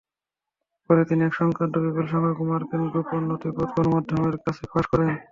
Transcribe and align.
পরে 0.85 1.01
তিনি 1.09 1.21
এ-সংক্রান্ত 1.25 1.75
বিপুলসংখ্যক 1.83 2.39
মার্কিন 2.49 2.83
গোপন 2.93 3.21
নথিপত্র 3.29 3.75
গণমাধ্যমের 3.77 4.35
কাছে 4.43 4.63
ফাঁস 4.71 4.85
করেন। 4.91 5.09